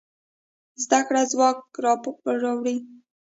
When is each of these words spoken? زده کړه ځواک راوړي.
زده 0.83 0.99
کړه 1.07 1.21
ځواک 1.31 1.59
راوړي. 2.43 2.77